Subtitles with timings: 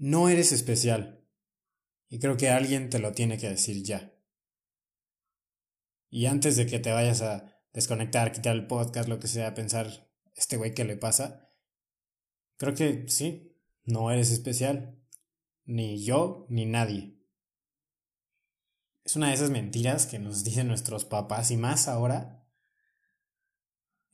[0.00, 1.28] no eres especial.
[2.08, 4.14] Y creo que alguien te lo tiene que decir ya.
[6.08, 10.10] Y antes de que te vayas a desconectar, quitar el podcast, lo que sea, pensar,
[10.34, 11.52] este güey, ¿qué le pasa?
[12.56, 14.98] Creo que sí, no eres especial.
[15.66, 17.18] Ni yo, ni nadie.
[19.04, 22.48] Es una de esas mentiras que nos dicen nuestros papás y más ahora.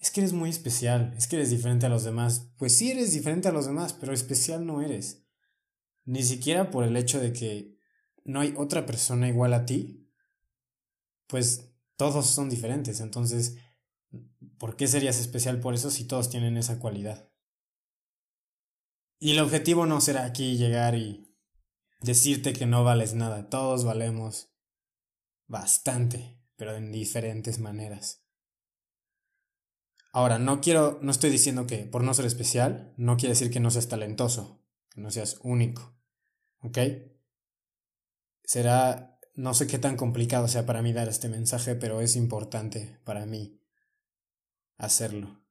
[0.01, 2.51] Es que eres muy especial, es que eres diferente a los demás.
[2.59, 5.26] Pues sí eres diferente a los demás, pero especial no eres.
[6.07, 7.77] Ni siquiera por el hecho de que
[8.25, 10.09] no hay otra persona igual a ti.
[11.27, 13.57] Pues todos son diferentes, entonces,
[14.59, 17.29] ¿por qué serías especial por eso si todos tienen esa cualidad?
[19.19, 21.35] Y el objetivo no será aquí llegar y
[22.01, 24.53] decirte que no vales nada, todos valemos
[25.47, 28.25] bastante, pero en diferentes maneras.
[30.13, 33.61] Ahora, no quiero, no estoy diciendo que por no ser especial, no quiere decir que
[33.61, 35.97] no seas talentoso, que no seas único,
[36.63, 36.79] ¿ok?
[38.45, 42.99] Será no sé qué tan complicado sea para mí dar este mensaje, pero es importante
[43.05, 43.61] para mí
[44.79, 45.45] hacerlo.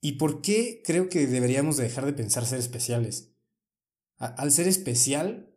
[0.00, 3.32] ¿Y por qué creo que deberíamos dejar de pensar ser especiales?
[4.16, 5.52] al ser especial,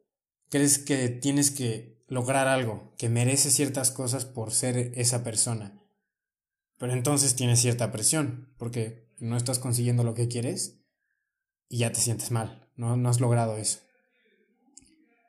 [0.49, 5.79] crees que tienes que lograr algo, que mereces ciertas cosas por ser esa persona.
[6.77, 10.81] Pero entonces tienes cierta presión, porque no estás consiguiendo lo que quieres
[11.69, 13.86] y ya te sientes mal, no, no has logrado eso.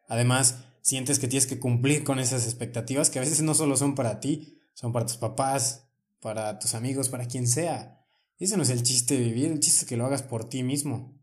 [0.09, 3.95] Además, sientes que tienes que cumplir con esas expectativas que a veces no solo son
[3.95, 5.87] para ti, son para tus papás,
[6.19, 8.07] para tus amigos, para quien sea.
[8.39, 10.63] Ese no es el chiste de vivir, el chiste es que lo hagas por ti
[10.63, 11.15] mismo.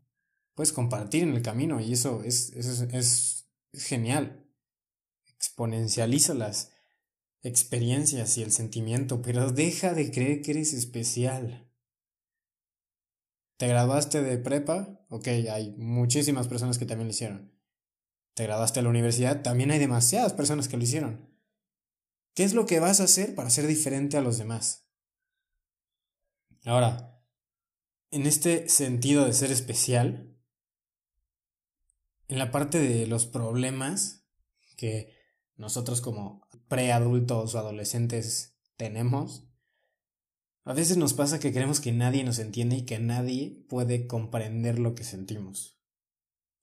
[0.54, 4.46] Puedes compartir en el camino y eso es, es, es genial.
[5.26, 6.72] Exponencializa las
[7.42, 11.68] experiencias y el sentimiento, pero deja de creer que eres especial.
[13.56, 15.00] ¿Te graduaste de prepa?
[15.08, 17.55] Ok, hay muchísimas personas que también lo hicieron
[18.36, 21.26] te graduaste a la universidad, también hay demasiadas personas que lo hicieron.
[22.34, 24.86] ¿Qué es lo que vas a hacer para ser diferente a los demás?
[26.66, 27.18] Ahora,
[28.10, 30.36] en este sentido de ser especial,
[32.28, 34.26] en la parte de los problemas
[34.76, 35.16] que
[35.56, 39.48] nosotros como preadultos o adolescentes tenemos,
[40.64, 44.78] a veces nos pasa que creemos que nadie nos entiende y que nadie puede comprender
[44.78, 45.75] lo que sentimos.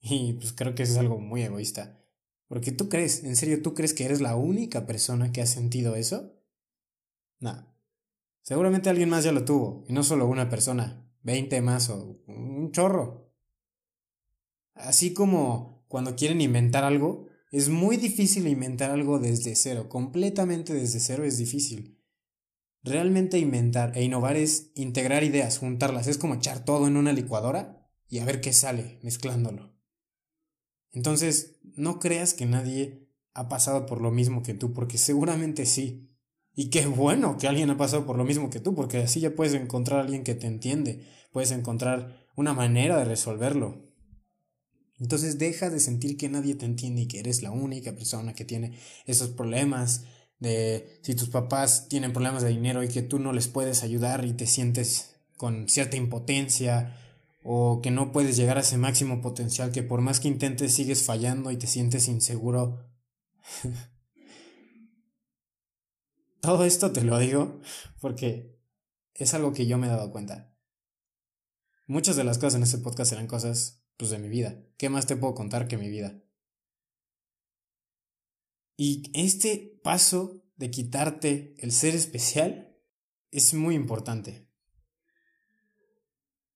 [0.05, 1.97] Y pues creo que eso es algo muy egoísta.
[2.47, 5.95] Porque tú crees, en serio, tú crees que eres la única persona que ha sentido
[5.95, 6.33] eso?
[7.39, 7.73] No.
[8.41, 12.71] Seguramente alguien más ya lo tuvo, y no solo una persona, veinte más o un
[12.73, 13.33] chorro.
[14.73, 20.99] Así como cuando quieren inventar algo, es muy difícil inventar algo desde cero, completamente desde
[20.99, 22.03] cero es difícil.
[22.81, 27.89] Realmente inventar e innovar es integrar ideas, juntarlas, es como echar todo en una licuadora
[28.09, 29.72] y a ver qué sale mezclándolo.
[30.93, 36.09] Entonces, no creas que nadie ha pasado por lo mismo que tú, porque seguramente sí.
[36.55, 39.35] Y qué bueno que alguien ha pasado por lo mismo que tú, porque así ya
[39.35, 43.91] puedes encontrar a alguien que te entiende, puedes encontrar una manera de resolverlo.
[44.99, 48.45] Entonces deja de sentir que nadie te entiende y que eres la única persona que
[48.45, 50.03] tiene esos problemas
[50.39, 54.23] de si tus papás tienen problemas de dinero y que tú no les puedes ayudar
[54.25, 56.95] y te sientes con cierta impotencia
[57.43, 61.03] o que no puedes llegar a ese máximo potencial, que por más que intentes sigues
[61.03, 62.89] fallando y te sientes inseguro.
[66.41, 67.61] Todo esto te lo digo
[68.01, 68.59] porque
[69.13, 70.53] es algo que yo me he dado cuenta.
[71.85, 74.65] Muchas de las cosas en este podcast serán cosas pues de mi vida.
[74.77, 76.23] ¿Qué más te puedo contar que mi vida?
[78.75, 82.77] Y este paso de quitarte el ser especial
[83.31, 84.49] es muy importante.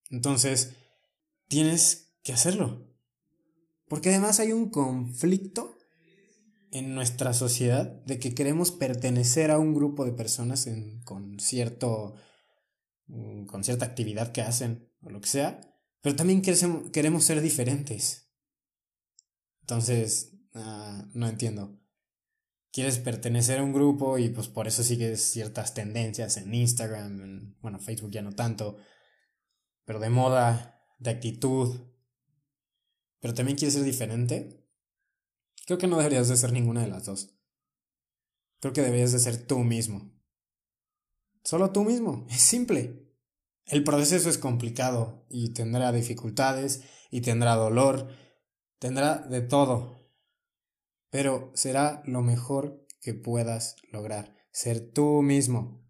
[0.09, 0.75] Entonces,
[1.47, 2.87] tienes que hacerlo.
[3.87, 5.77] Porque además hay un conflicto
[6.71, 10.67] en nuestra sociedad de que queremos pertenecer a un grupo de personas
[11.05, 12.15] con cierto
[13.07, 15.61] mm, con cierta actividad que hacen o lo que sea,
[16.01, 18.29] pero también queremos, queremos ser diferentes.
[19.61, 21.79] Entonces, ah, no entiendo.
[22.71, 27.57] Quieres pertenecer a un grupo y pues por eso sigues ciertas tendencias en Instagram, en,
[27.61, 28.77] bueno, Facebook ya no tanto,
[29.87, 31.79] pero de moda, de actitud,
[33.21, 34.69] pero también quieres ser diferente,
[35.65, 37.33] creo que no deberías de ser ninguna de las dos.
[38.59, 40.11] Creo que deberías de ser tú mismo.
[41.41, 43.07] Solo tú mismo, es simple.
[43.65, 48.09] El proceso es complicado y tendrá dificultades y tendrá dolor,
[48.79, 50.11] tendrá de todo,
[51.09, 55.86] pero será lo mejor que puedas lograr, ser tú mismo.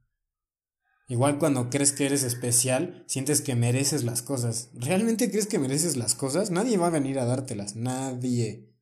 [1.08, 4.70] Igual cuando crees que eres especial, sientes que mereces las cosas.
[4.74, 6.52] ¿Realmente crees que mereces las cosas?
[6.52, 7.78] Nadie va a venir a dártelas.
[7.78, 8.74] Nadie.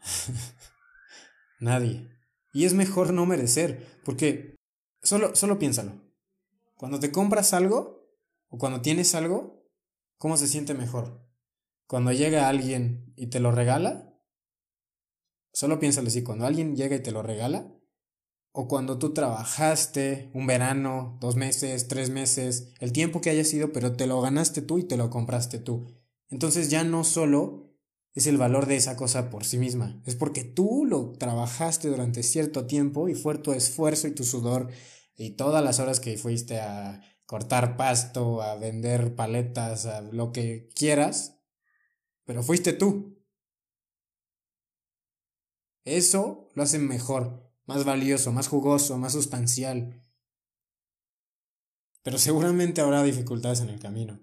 [1.60, 2.10] Nadie.
[2.52, 4.56] Y es mejor no merecer, porque
[5.02, 6.02] solo, solo piénsalo.
[6.76, 8.08] Cuando te compras algo,
[8.48, 9.68] o cuando tienes algo,
[10.18, 11.24] ¿cómo se siente mejor?
[11.86, 14.18] Cuando llega alguien y te lo regala,
[15.52, 17.72] solo piénsalo así, cuando alguien llega y te lo regala,
[18.56, 23.72] o cuando tú trabajaste un verano, dos meses, tres meses, el tiempo que haya sido,
[23.72, 25.92] pero te lo ganaste tú y te lo compraste tú.
[26.28, 27.74] Entonces ya no solo
[28.12, 32.22] es el valor de esa cosa por sí misma, es porque tú lo trabajaste durante
[32.22, 34.70] cierto tiempo y fue tu esfuerzo y tu sudor
[35.16, 40.68] y todas las horas que fuiste a cortar pasto, a vender paletas, a lo que
[40.76, 41.40] quieras,
[42.24, 43.18] pero fuiste tú.
[45.84, 50.02] Eso lo hace mejor más valioso, más jugoso, más sustancial.
[52.02, 54.20] Pero seguramente habrá dificultades en el camino.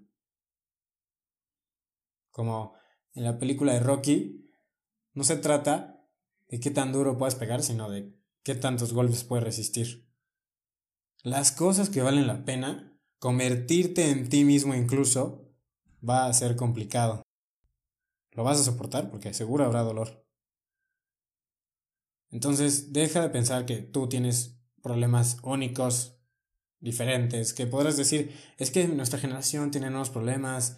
[2.30, 2.74] Como
[3.14, 4.50] en la película de Rocky,
[5.14, 6.06] no se trata
[6.48, 10.08] de qué tan duro puedes pegar, sino de qué tantos golpes puedes resistir.
[11.22, 15.52] Las cosas que valen la pena, convertirte en ti mismo incluso,
[16.08, 17.22] va a ser complicado.
[18.32, 20.21] Lo vas a soportar porque seguro habrá dolor.
[22.32, 26.18] Entonces, deja de pensar que tú tienes problemas únicos,
[26.80, 30.76] diferentes, que podrás decir, es que nuestra generación tiene nuevos problemas.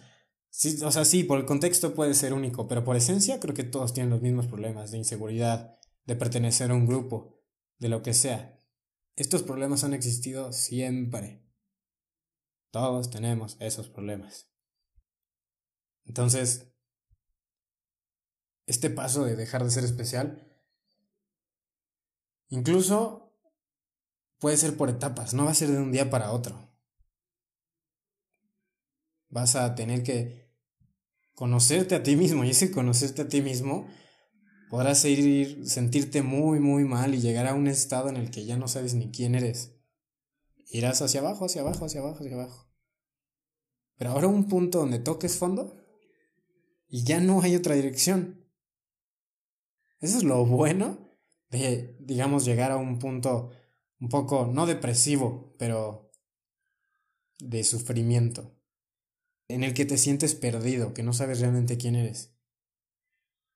[0.49, 3.63] Sí, o sea, sí, por el contexto puede ser único, pero por esencia creo que
[3.63, 7.41] todos tienen los mismos problemas de inseguridad, de pertenecer a un grupo,
[7.79, 8.61] de lo que sea.
[9.15, 11.43] Estos problemas han existido siempre.
[12.69, 14.51] Todos tenemos esos problemas.
[16.03, 16.71] Entonces,
[18.67, 20.54] este paso de dejar de ser especial
[22.49, 23.33] Incluso
[24.39, 26.71] puede ser por etapas, no va a ser de un día para otro.
[29.29, 30.53] Vas a tener que
[31.33, 33.87] conocerte a ti mismo y ese conocerte a ti mismo
[34.69, 38.57] podrás ir, sentirte muy, muy mal y llegar a un estado en el que ya
[38.57, 39.73] no sabes ni quién eres.
[40.67, 42.71] Irás hacia abajo, hacia abajo, hacia abajo, hacia abajo.
[43.97, 45.77] Pero ahora un punto donde toques fondo
[46.87, 48.45] y ya no hay otra dirección.
[49.99, 51.04] Eso es lo bueno
[51.99, 53.51] digamos, llegar a un punto
[53.99, 56.11] un poco, no depresivo, pero
[57.39, 58.55] de sufrimiento,
[59.47, 62.35] en el que te sientes perdido, que no sabes realmente quién eres.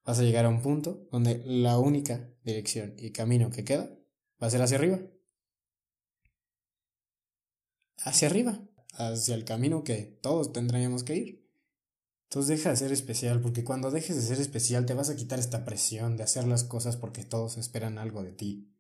[0.06, 3.90] Vas a llegar a un punto donde la única dirección y camino que queda
[4.42, 5.00] va a ser hacia arriba.
[7.98, 8.60] Hacia arriba,
[8.94, 11.39] hacia el camino que todos tendríamos que ir.
[12.30, 15.40] Entonces deja de ser especial, porque cuando dejes de ser especial te vas a quitar
[15.40, 18.72] esta presión de hacer las cosas porque todos esperan algo de ti.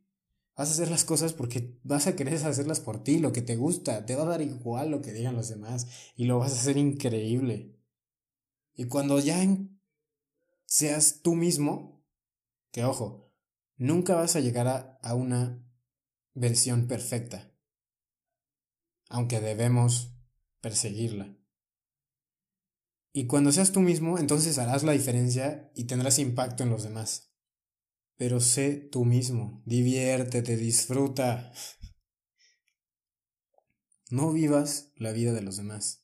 [0.56, 3.56] Vas a hacer las cosas porque vas a querer hacerlas por ti, lo que te
[3.56, 6.60] gusta, te va a dar igual lo que digan los demás y lo vas a
[6.60, 7.75] hacer increíble.
[8.75, 9.44] Y cuando ya
[10.68, 12.06] seas tú mismo,
[12.72, 13.34] que ojo,
[13.78, 15.66] nunca vas a llegar a, a una
[16.36, 17.51] versión perfecta,
[19.10, 20.13] aunque debemos
[20.62, 21.38] perseguirla.
[23.12, 27.34] Y cuando seas tú mismo, entonces harás la diferencia y tendrás impacto en los demás.
[28.18, 31.52] Pero sé tú mismo, diviértete, disfruta.
[34.12, 36.04] No vivas la vida de los demás.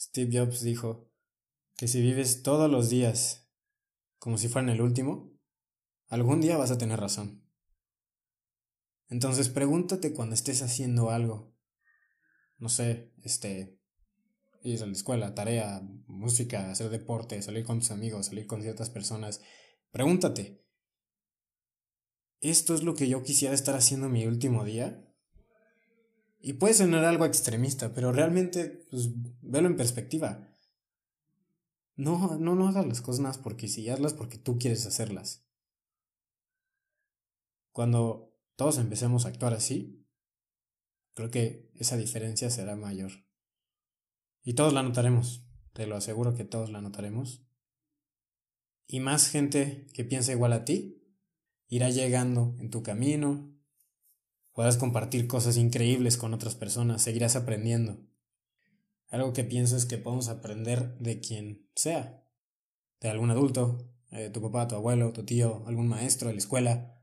[0.00, 1.12] Steve Jobs dijo
[1.76, 3.48] que si vives todos los días
[4.18, 5.32] como si fueran el último,
[6.08, 7.44] algún día vas a tener razón.
[9.08, 11.54] Entonces pregúntate cuando estés haciendo algo.
[12.58, 13.77] No sé, este,
[14.62, 18.90] ir a la escuela, tarea, música, hacer deporte, salir con tus amigos, salir con ciertas
[18.90, 19.40] personas,
[19.90, 20.64] pregúntate,
[22.40, 25.04] ¿esto es lo que yo quisiera estar haciendo mi último día?
[26.40, 29.10] Y puede sonar algo extremista, pero realmente, pues,
[29.42, 30.54] velo en perspectiva.
[31.96, 35.44] No, no, no hagas las cosas porque si hazlas porque tú quieres hacerlas.
[37.72, 40.06] Cuando todos empecemos a actuar así,
[41.14, 43.27] creo que esa diferencia será mayor.
[44.48, 47.44] Y todos la notaremos, te lo aseguro que todos la notaremos.
[48.86, 51.04] Y más gente que piensa igual a ti
[51.66, 53.54] irá llegando en tu camino.
[54.54, 58.00] Podrás compartir cosas increíbles con otras personas, seguirás aprendiendo.
[59.10, 62.26] Algo que pienso es que podemos aprender de quien sea,
[63.02, 66.98] de algún adulto, de tu papá, tu abuelo, tu tío, algún maestro de la escuela,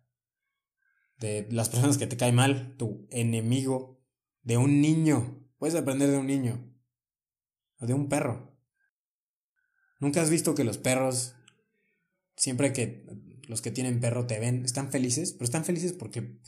[1.19, 4.03] de las personas que te caen mal, tu enemigo,
[4.41, 5.47] de un niño.
[5.59, 6.74] Puedes aprender de un niño
[7.85, 8.55] de un perro.
[9.99, 11.35] ¿Nunca has visto que los perros,
[12.35, 13.05] siempre que
[13.47, 15.33] los que tienen perro te ven, están felices?
[15.33, 16.39] Pero están felices porque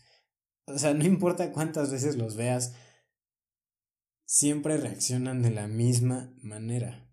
[0.65, 2.74] O sea, no importa cuántas veces los veas,
[4.25, 7.10] siempre reaccionan de la misma manera.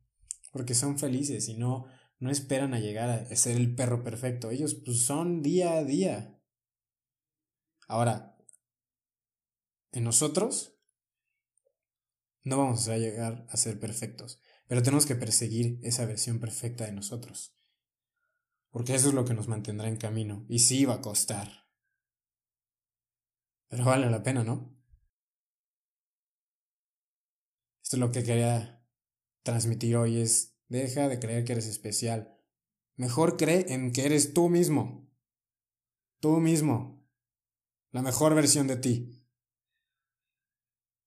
[0.53, 1.87] Porque son felices y no,
[2.19, 4.51] no esperan a llegar a ser el perro perfecto.
[4.51, 6.41] Ellos pues, son día a día.
[7.87, 8.37] Ahora,
[9.93, 10.74] en nosotros
[12.45, 16.93] no vamos a llegar a ser perfectos, pero tenemos que perseguir esa versión perfecta de
[16.93, 17.57] nosotros.
[18.71, 20.45] Porque eso es lo que nos mantendrá en camino.
[20.49, 21.69] Y sí va a costar.
[23.69, 24.77] Pero vale la pena, ¿no?
[27.83, 28.85] Esto es lo que quería
[29.43, 32.37] transmitir hoy es, deja de creer que eres especial.
[32.97, 35.09] Mejor cree en que eres tú mismo.
[36.21, 37.07] Tú mismo.
[37.91, 39.25] La mejor versión de ti.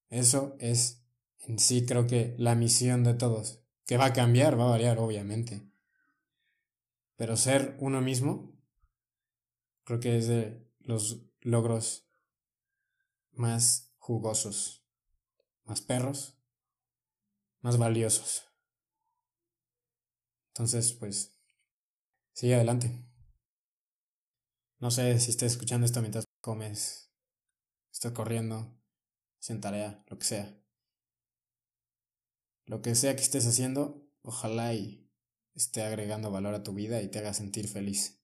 [0.09, 1.06] Eso es
[1.47, 3.63] en sí creo que la misión de todos.
[3.85, 5.71] Que va a cambiar, va a variar, obviamente.
[7.15, 8.53] Pero ser uno mismo,
[9.85, 12.09] creo que es de los logros
[13.31, 14.85] más jugosos,
[15.63, 16.37] más perros,
[17.61, 18.43] más valiosos.
[20.49, 21.39] Entonces, pues,
[22.33, 23.05] sigue adelante.
[24.79, 27.09] No sé si estás escuchando esto mientras comes,
[27.89, 28.77] estás corriendo,
[29.39, 30.66] sin tarea, lo que sea.
[32.67, 35.09] Lo que sea que estés haciendo, ojalá y
[35.55, 38.21] esté agregando valor a tu vida y te haga sentir feliz.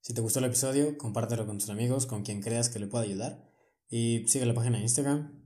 [0.00, 3.04] Si te gustó el episodio, compártelo con tus amigos, con quien creas que le pueda
[3.04, 3.46] ayudar.
[3.90, 5.44] Y sigue la página de Instagram,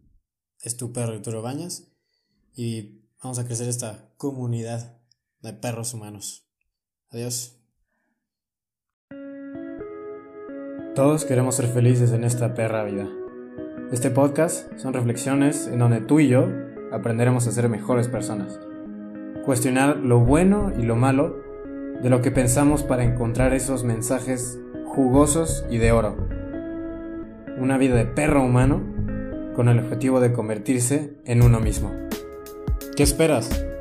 [0.61, 1.93] es tu perro bañas.
[2.55, 5.03] Y vamos a crecer esta comunidad
[5.41, 6.49] de perros humanos.
[7.11, 7.59] Adiós.
[10.95, 13.11] Todos queremos ser felices en esta perra vida.
[13.91, 18.61] Este podcast son reflexiones en donde tú y yo aprenderemos a ser mejores personas
[19.43, 21.43] cuestionar lo bueno y lo malo
[22.03, 26.17] de lo que pensamos para encontrar esos mensajes jugosos y de oro.
[27.59, 28.81] Una vida de perro humano
[29.55, 31.93] con el objetivo de convertirse en uno mismo.
[32.97, 33.72] ¿Qué esperas?